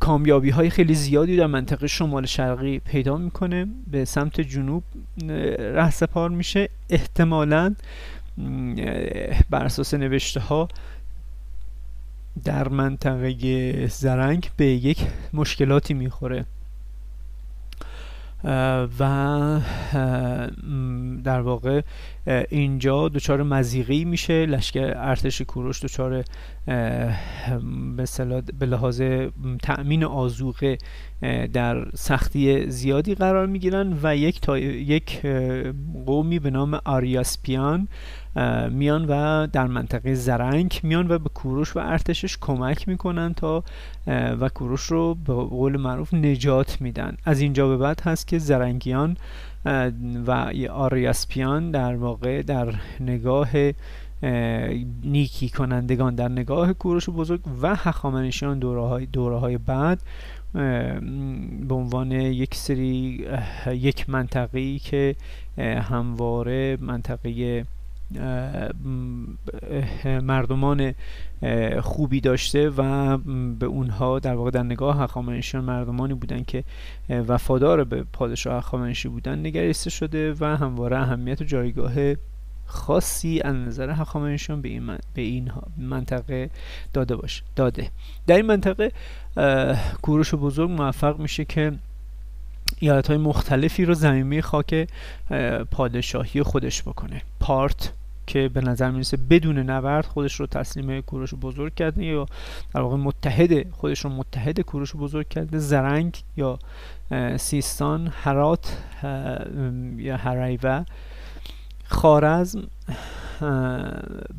[0.00, 3.66] کامیابی های خیلی زیادی در منطقه شمال شرقی پیدا می‌کنه.
[3.90, 4.82] به سمت جنوب
[5.58, 6.68] رهسپار میشه.
[6.90, 7.74] احتمالا
[9.50, 10.68] بر اساس نوشته ها
[12.44, 16.44] در منطقه زرنگ به یک مشکلاتی می‌خوره.
[18.98, 19.60] و
[21.24, 21.80] در واقع
[22.26, 24.46] اینجا دچار مزیقی میشه.
[24.46, 26.24] لشکر ارتش کوروش دچار
[28.58, 29.02] به لحاظ
[29.62, 30.78] تأمین آزوقه
[31.52, 35.20] در سختی زیادی قرار می‌گیرن و یک تا یک
[36.06, 37.88] قومی به نام آریاسپیان
[38.70, 43.64] میان و در منطقه زرنگ میان و به کوروش و ارتشش کمک می‌کنن تا
[44.40, 47.16] و کوروش رو به قول معروف نجات میدن.
[47.24, 49.16] از اینجا به بعد هست که زرنگیان
[50.26, 53.48] و آریاسپیان در واقع در نگاه
[55.04, 60.02] نیکی کنندگان در نگاه کوروش بزرگ و هخامنشیان دوره های, دوره های بعد
[61.68, 63.26] به عنوان یک سری
[63.66, 65.16] یک منطقه‌ای که
[65.58, 67.64] همواره منطقه
[70.04, 70.94] مردمان
[71.80, 73.18] خوبی داشته و
[73.58, 76.64] به اونها در واقع در نگاه هخامنشیان مردمانی بودن که
[77.08, 81.92] وفادار به پادشاه هخامنشی بودن نگریسته شده و همواره اهمیت و جایگاه
[82.66, 86.50] خاصی از نظر هخامنشیان به این, به این منطقه
[86.92, 87.90] داده باشه داده.
[88.26, 88.92] در این منطقه
[90.02, 91.72] کوروش بزرگ موفق میشه که
[92.78, 94.88] ایالت های مختلفی رو زمینه خاک
[95.70, 97.22] پادشاهی خودش بکنه.
[97.40, 97.92] پارت
[98.26, 102.26] که به نظر می‌رسه بدون نبرد خودش رو تسلیم کوروش بزرگ کرده یا
[102.74, 105.58] در واقع متحد خودش رو متحد کوروش بزرگ کرده.
[105.58, 106.58] زرنگ یا
[107.36, 108.76] سیستان هرات
[109.96, 110.84] یا هریوه
[111.84, 112.62] خارزم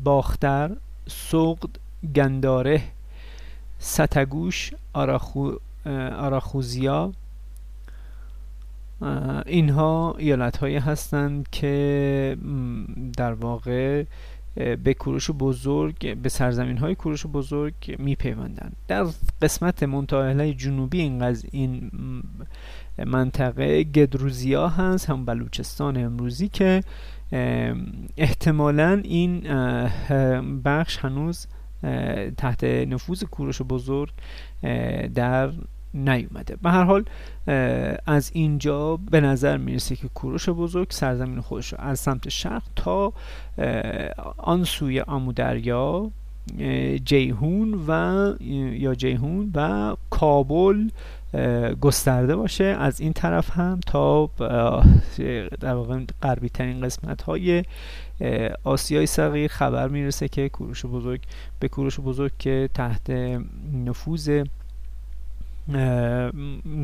[0.04, 0.70] باختر
[1.06, 1.68] سقد
[2.14, 2.82] گنداره
[3.78, 5.52] ستگوش آراخو
[6.18, 7.12] آراخوزیا
[9.46, 12.36] اینها ایالت هایی هستند که
[13.16, 14.04] در واقع
[14.54, 18.76] به کوروش بزرگ به سرزمین های کوروش بزرگ میپیوندند.
[18.88, 19.06] در
[19.42, 21.90] قسمت منطقه جنوبی این این
[23.06, 26.80] منطقه گدروزیا هست هم بلوچستان امروزی که
[28.16, 29.40] احتمالا این
[30.64, 31.46] بخش هنوز
[32.36, 34.10] تحت نفوذ کوروش بزرگ
[35.14, 35.50] در
[35.94, 36.56] نیومده.
[36.62, 37.04] به هر حال
[38.06, 43.12] از اینجا به نظر می‌رسه که کوروش بزرگ سرزمین خودش رو از سمت شرق تا
[44.36, 46.10] آن سوی آمودریا
[47.04, 48.32] جیهون و
[48.72, 50.88] یا جیهون و کابل
[51.80, 52.64] گسترده باشه.
[52.64, 54.30] از این طرف هم تا
[55.60, 57.64] در واقع غربی ترین قسمت های
[58.64, 61.20] آسیای صغیر خبر می‌رسه که کوروش بزرگ
[61.60, 63.10] به کوروش بزرگ که تحت
[63.72, 64.42] نفوذ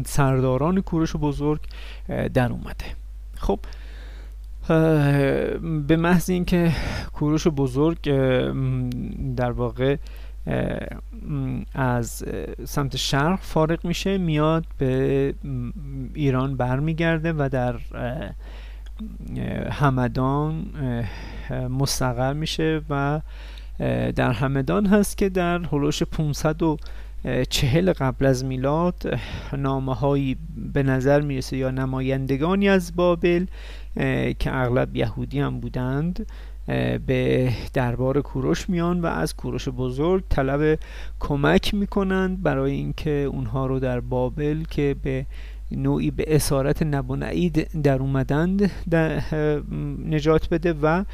[0.07, 1.61] سرداران کوروش بزرگ
[2.35, 2.85] در اومده.
[3.37, 3.61] خب
[5.87, 6.73] به محض اینکه
[7.13, 8.03] کوروش بزرگ
[9.37, 9.97] در واقع
[11.75, 12.25] از
[12.65, 15.35] سمت شرق فارغ میشه میاد به
[16.15, 17.75] ایران برمیگرده و در
[19.71, 20.67] همدان
[21.71, 23.21] مستقر میشه و
[24.17, 26.03] در همدان هست که در هلوش
[27.25, 29.19] 540 قبل از میلاد
[29.57, 30.37] نامه هایی
[30.73, 33.47] به نظر می‌رسه یا نمایندگانی از بابل
[34.39, 36.27] که اغلب یهودی هم بودند
[37.07, 40.79] به دربار کوروش میان و از کوروش بزرگ طلب
[41.21, 45.27] کمک می‌کنند برای اینکه اونها رو در بابل که به
[45.73, 49.23] نوعی به اسارت نبونعید در اومدند در
[50.09, 51.05] نجات بده و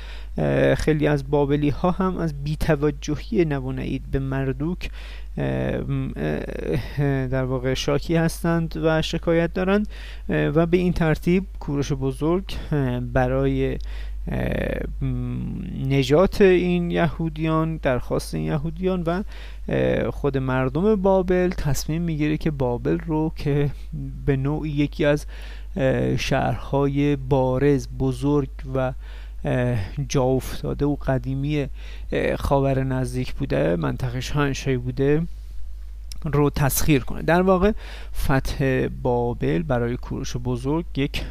[0.75, 4.90] خیلی از بابلی ها هم از بیتوجهی نبونعید به مردوک
[7.31, 9.88] در واقع شاکی هستند و شکایت دارند.
[10.29, 12.44] و به این ترتیب کوروش بزرگ
[13.12, 13.79] برای
[15.88, 19.22] نجات این یهودیان درخواست این یهودیان و
[20.11, 23.70] خود مردم بابل تصمیم می‌گیره که بابل رو که
[24.27, 25.27] به نوعی یکی از
[26.18, 28.92] شهرهای بارز بزرگ و
[30.09, 31.67] جا افتاده و قدیمی
[32.39, 35.23] خاور نزدیک بوده منطقه شاهنشاهی بوده
[36.25, 37.23] رو تسخیر کنه.
[37.23, 37.73] در واقع
[38.15, 41.23] فتح بابل برای کوروش بزرگ یک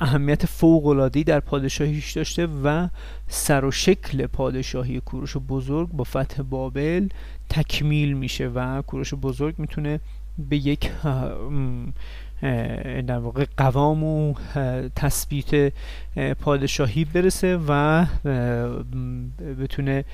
[0.00, 2.88] اهمیت فوق‌العاده‌ای در پادشاهیش داشته و
[3.28, 7.08] سر و شکل پادشاهی کوروش بزرگ با فتح بابل
[7.48, 10.00] تکمیل میشه و کوروش بزرگ می‌تونه
[10.38, 10.90] به یک
[13.06, 14.34] در واقع قوام و
[14.96, 15.72] تثبیت
[16.40, 18.04] پادشاهی برسه و
[19.60, 20.04] بتونه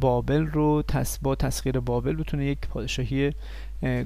[0.00, 0.82] بابل رو
[1.22, 3.32] با تسخیر بابل بتونه یک پادشاهی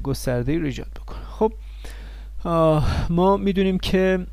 [0.02, 1.24] گسترده رو ایجاد بکنه.
[1.24, 1.52] خب
[3.11, 4.26] ما می‌دونیم که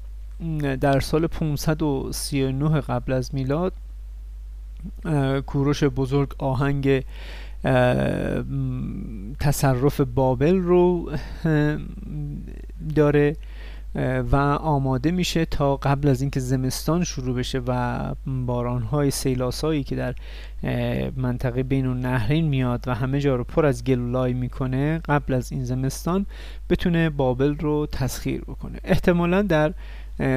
[0.82, 3.74] در سال 539 قبل از میلاد
[5.46, 7.04] کوروش بزرگ آهنگ
[9.40, 11.12] تصرف بابل رو
[12.96, 13.36] داره
[14.32, 18.02] و آماده میشه تا قبل از اینکه زمستان شروع بشه و
[18.46, 20.16] بارانهای سیلاسایی که در
[21.18, 25.64] منطقه بین النهرین میاد و همه جا رو پر از گلولای می‌کنه قبل از این
[25.64, 26.26] زمستان
[26.70, 28.80] بتونه بابل رو تسخیر بکنه.
[28.84, 29.74] احتمالا در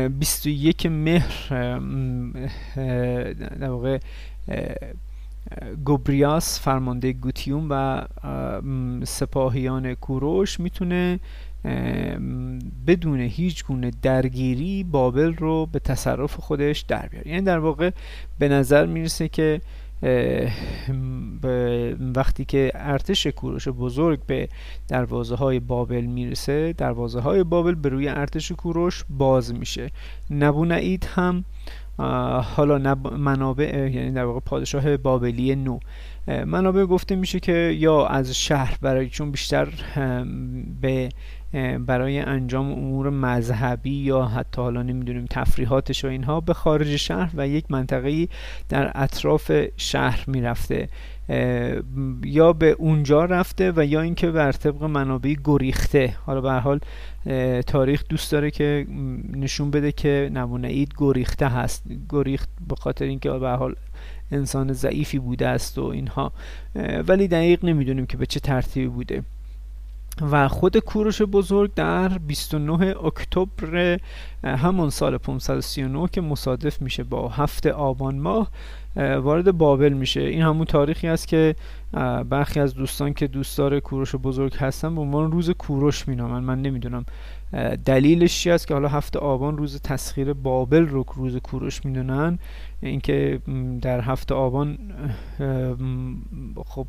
[0.08, 1.78] 21 مهر
[3.60, 3.98] در واقع
[5.84, 8.02] گوبریاس فرمانده گوتیوم و
[9.04, 11.20] سپاهیان کوروش می‌تونه
[12.86, 17.28] بدون هیچ گونه درگیری بابل رو به تصرف خودش در بیاره.
[17.28, 17.90] یعنی در واقع
[18.38, 19.60] به نظر می‌رسه که
[22.16, 24.48] وقتی که ارتش کوروش بزرگ به
[24.88, 29.90] دروازه های بابل می‌رسه دروازه های بابل به روی ارتش کوروش باز میشه.
[30.30, 31.44] نبونعید هم
[32.42, 35.78] حالا منابع یعنی در واقع پادشاه بابلی نو.
[36.46, 39.68] منابع گفته میشه که یا از شهر برای چون بیشتر
[40.80, 41.08] به
[41.86, 47.48] برای انجام امور مذهبی یا حتی حالا نمی‌دونیم تفریحاتش و اینها به خارج شهر و
[47.48, 48.28] یک منطقه
[48.68, 50.88] در اطراف شهر می‌رفته.
[52.24, 56.16] یا به اونجا رفته و یا اینکه بر طبق منابع گریخته.
[56.26, 56.80] حالا به حال
[57.62, 58.86] تاریخ دوست داره که
[59.32, 61.84] نشون بده که نمونه اید گریخته هست.
[62.10, 63.74] گریخت به خاطر اینکه به حال
[64.30, 66.32] انسان ضعیفی بوده است و اینها.
[67.08, 69.22] ولی دقیق نمی‌دونیم که به چه ترتیبی بوده.
[70.30, 73.98] و خود کوروش بزرگ در 29 اکتبر
[74.44, 78.50] همون سال 539 که مصادف میشه با هفته آبان ماه
[78.96, 80.20] وارد بابل میشه.
[80.20, 81.54] این همون تاریخی است که
[82.28, 86.40] برخی از دوستان که دوستدار کوروش بزرگ هستن به عنوان روز کوروش مینامن.
[86.44, 87.04] من نمی‌دونم
[87.84, 92.38] دلیلش چی است که حالا هفته آبان روز تسخیر بابل رو روز کوروش می‌دونن.
[92.80, 93.40] اینکه
[93.82, 94.78] در هفته آبان
[96.66, 96.86] خب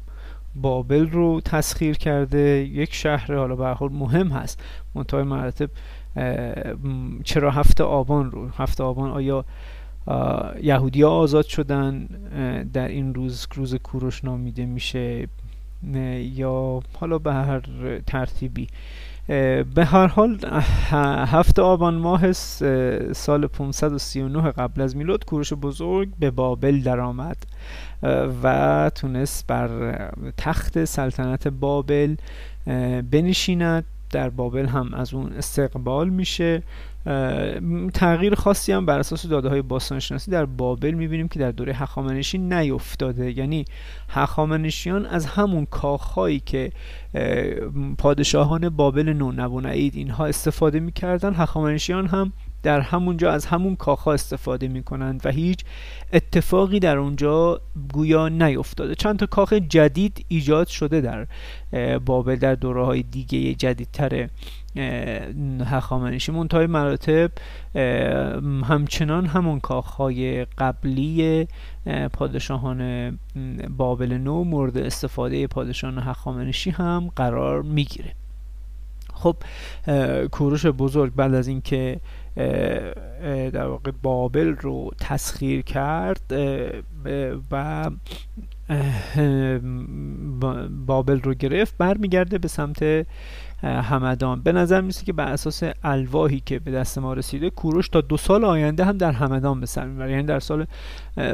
[0.55, 2.39] بابل رو تسخیر کرده
[2.73, 4.63] یک شهر حالا به حال مهم هست.
[4.95, 5.69] منتهای مراتب
[7.23, 9.45] چرا هفته آبان رو هفته آبان آیا
[10.61, 12.07] یهودی ها آزاد شدن
[12.73, 15.27] در این روز روز کوروش نامیده میشه
[16.33, 17.61] یا حالا به هر
[18.07, 18.67] ترتیبی.
[19.75, 20.39] به هر حال
[21.27, 22.31] هفته آبان ماه
[23.13, 27.37] سال 539 قبل از میلاد کوروش بزرگ به بابل درآمد
[28.43, 32.15] و تونست بر تخت سلطنت بابل
[33.11, 33.85] بنشیند.
[34.13, 36.63] در بابل هم از اون استقبال میشه.
[37.93, 42.37] تغییر خاصی هم بر اساس داده های باستانشناسی در بابل می‌بینیم که در دوره هخامنشی
[42.37, 43.37] نیفتاده.
[43.37, 43.65] یعنی
[44.09, 46.71] هخامنشیان از همون کاخهایی که
[47.97, 52.33] پادشاهان بابل نو نبونعید اینها استفاده می‌کردن هخامنشیان هم
[52.63, 55.59] در همونجا از همون کاخها استفاده می‌کنند و هیچ
[56.13, 57.61] اتفاقی در اونجا
[57.93, 58.95] گویا نیفتاده.
[58.95, 61.27] چند تا کاخ جدید ایجاد شده در
[61.97, 64.29] بابل در دوره های دیگه جدیدتر
[65.65, 66.31] هخامنشی.
[66.31, 67.31] منتهای مراتب
[68.65, 71.47] همچنان همون کاخهای قبلی
[72.13, 73.11] پادشاهان
[73.77, 78.13] بابل نو مورد استفاده پادشاهان هخامنشی هم قرار می‌گیره.
[79.13, 79.35] خب
[80.31, 81.99] کوروش بزرگ بعد از اینکه
[82.35, 86.33] در واقع بابل رو تسخیر کرد
[87.51, 87.89] و
[90.85, 93.05] بابل رو گرفت برمیگرده به سمت
[93.63, 94.41] همدان.
[94.41, 98.17] به نظر میسه که بر اساس الواحی که به دست ما رسیده کوروش تا دو
[98.17, 100.11] سال آینده هم در همدان به سر می‌بره.
[100.11, 100.65] یعنی در سال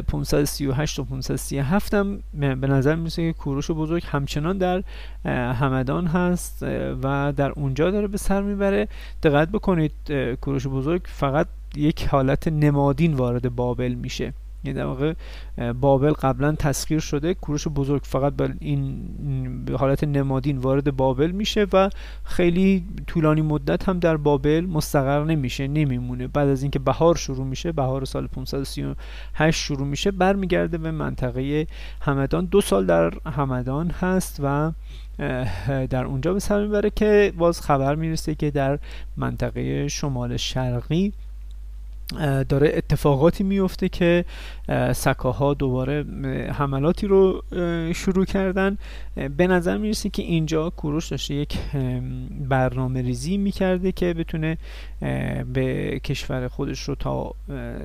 [0.07, 4.83] 538 و 537 هم به نظر میسه که کوروش بزرگ همچنان در
[5.53, 6.63] همدان هست
[7.03, 8.87] و در اونجا داره به سر می‌بره.
[9.23, 9.91] دقت بکنید
[10.41, 14.33] کوروش بزرگ فقط یک حالت نمادین وارد بابل میشه.
[14.63, 15.13] یعنی در واقع
[15.73, 17.33] بابل قبلا تسخیر شده.
[17.33, 19.09] کوروش بزرگ فقط به این
[19.79, 21.89] حالت نمادین وارد بابل میشه و
[22.23, 26.27] خیلی طولانی مدت هم در بابل مستقر نمیشه نمیمونه.
[26.27, 31.67] بعد از اینکه بهار شروع میشه بهار سال 538 شروع میشه برمیگرده به منطقه
[32.01, 32.45] همدان.
[32.45, 34.71] دو سال در همدان هست و
[35.89, 38.79] در اونجا به سر می‌بره که باز خبر می‌رسه که در
[39.17, 41.13] منطقه شمال شرقی
[42.49, 44.25] داره اتفاقاتی میفته که
[44.93, 46.05] سکاها دوباره
[46.53, 47.43] حملاتی رو
[47.95, 48.77] شروع کردن.
[49.37, 51.57] به نظر می‌رسه که اینجا کوروش داشته یک
[52.49, 54.57] برنامه ریزی می‌کرده که بتونه
[55.53, 57.33] به کشور خودش رو تا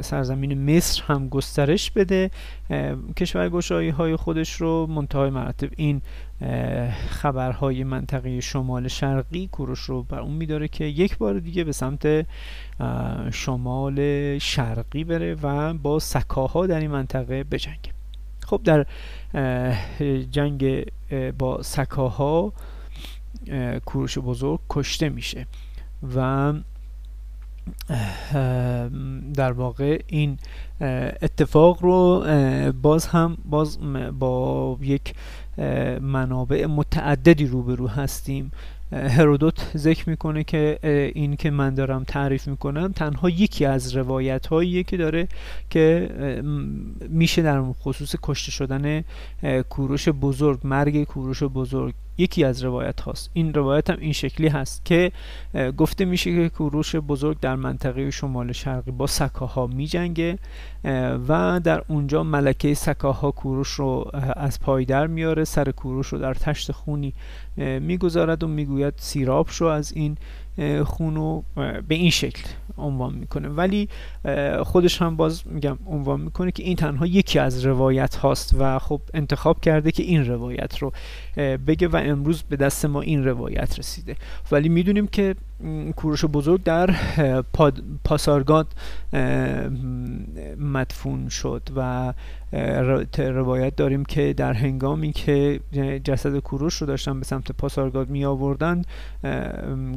[0.00, 2.30] سرزمین مصر هم گسترش بده.
[3.16, 6.02] کشور گشایی های خودش رو منتهای مراتب این
[7.08, 12.26] خبرهای منطقه شمال شرقی کوروش رو بر اون میداره که یک بار دیگه به سمت
[13.32, 17.90] شمال شرقی بره و با سکاها در این منطقه بجنگه.
[18.46, 18.86] خب در
[20.30, 20.84] جنگ
[21.38, 22.52] با سکاها
[23.84, 25.46] کوروش بزرگ کشته میشه
[26.16, 26.52] و
[29.34, 30.38] در واقع این
[31.22, 32.24] اتفاق رو
[32.82, 33.78] باز هم باز
[34.18, 35.14] با یک
[36.00, 38.52] منابع متعددی روبرو هستیم.
[38.92, 40.78] هرودوت ذکر می‌کنه که
[41.14, 45.28] این که من دارم تعریف می‌کنم تنها یکی از روایت هاییه که داره
[45.70, 46.10] که
[47.08, 49.04] میشه در خصوص کشته شدن
[49.68, 53.30] کوروش بزرگ مرگ کوروش بزرگ یکی از روایت هاست.
[53.32, 55.12] این روایت هم این شکلی هست که
[55.76, 60.38] گفته میشه که کوروش بزرگ در منطقه شمال شرقی با سکاها می جنگه
[61.28, 66.72] و در اونجا ملکه سکاها کوروش رو از پایدر میاره سر کوروش رو در تشت
[66.72, 67.14] خونی
[67.80, 70.16] می‌گذارد و می‌گوید سیراب شو از این
[70.84, 71.42] خونو
[71.88, 72.42] به این شکل.
[72.78, 73.48] عنوان می‌کنه.
[73.48, 73.88] ولی
[74.62, 79.00] خودش هم باز میگم عنوان می‌کنه که این تنها یکی از روایت هاست و خب
[79.14, 80.92] انتخاب کرده که این روایت رو
[81.66, 84.16] بگه و امروز به دست ما این روایت رسیده.
[84.52, 85.34] ولی می‌دونیم که
[85.96, 86.94] کوروش بزرگ در
[88.04, 88.66] پاسارگاد
[90.58, 92.12] مدفون شد و
[93.18, 95.60] روایت داریم که در هنگامی که
[96.04, 98.82] جسد کوروش رو داشتن به سمت پاسارگاد می آوردن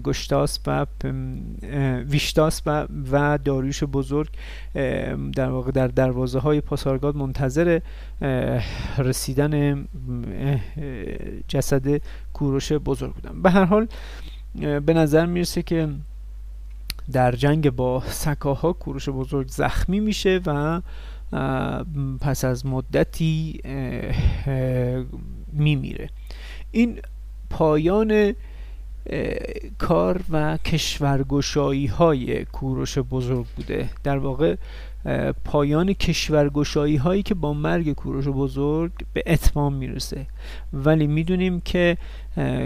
[0.03, 0.85] گشتاس و
[2.09, 4.29] ویشتاس و, و داریوش بزرگ
[5.35, 7.79] در واقع در دروازه های پاسارگاد منتظر
[8.97, 9.85] رسیدن
[11.47, 12.01] جسد
[12.33, 13.41] کوروش بزرگ بودن.
[13.41, 13.87] به هر حال
[14.61, 15.89] به نظر می‌رسه که
[17.11, 20.81] در جنگ با سکاها کوروش بزرگ زخمی میشه و
[22.21, 23.61] پس از مدتی
[25.53, 26.09] میمیره.
[26.71, 26.99] این
[27.49, 28.33] پایان
[29.77, 33.89] کار و کشورگشایی های کوروش بزرگ بوده.
[34.03, 34.55] در واقع
[35.45, 40.25] پایان کشورگشایی هایی که با مرگ کوروش بزرگ به اتمام می‌رسه.
[40.73, 41.97] ولی می‌دونیم که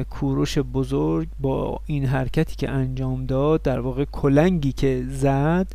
[0.10, 5.68] کوروش بزرگ با این حرکتی که انجام داد در واقع کلنگی که زد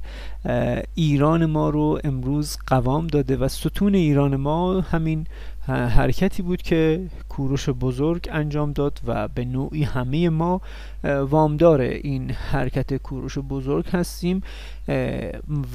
[0.94, 5.26] ایران ما رو امروز قوام داده و ستون ایران ما همین
[5.66, 10.60] حرکتی بود که کوروش بزرگ انجام داد و به نوعی همه ما
[11.04, 14.40] وامدار این حرکت کوروش بزرگ هستیم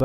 [0.00, 0.04] و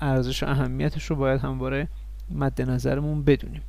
[0.00, 1.88] ارزش و اهمیتش رو باید همواره
[2.30, 3.62] مد نظرمون بدونیم.